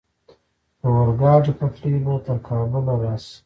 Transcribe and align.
د 0.81 0.83
اورګاډي 0.87 1.51
پټلۍ 1.59 1.93
به 2.03 2.13
تر 2.25 2.37
کابل 2.47 2.85
راشي؟ 3.03 3.35